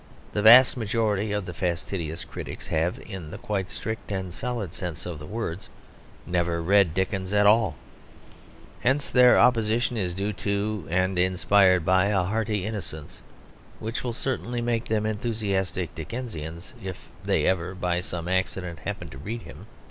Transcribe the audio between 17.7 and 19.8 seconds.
by some accident, happen to read him.